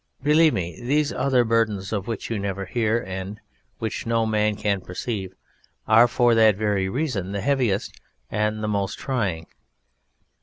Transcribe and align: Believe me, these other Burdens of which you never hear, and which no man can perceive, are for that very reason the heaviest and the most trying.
Believe 0.23 0.55
me, 0.55 0.81
these 0.83 1.13
other 1.13 1.43
Burdens 1.43 1.93
of 1.93 2.07
which 2.07 2.31
you 2.31 2.39
never 2.39 2.65
hear, 2.65 3.03
and 3.07 3.39
which 3.77 4.07
no 4.07 4.25
man 4.25 4.55
can 4.55 4.81
perceive, 4.81 5.35
are 5.87 6.07
for 6.07 6.33
that 6.33 6.55
very 6.55 6.89
reason 6.89 7.33
the 7.33 7.41
heaviest 7.41 7.93
and 8.31 8.63
the 8.63 8.67
most 8.67 8.97
trying. 8.97 9.45